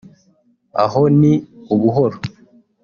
aho 0.83 1.01
ni 1.19 1.33
ubuhoro 1.73 2.17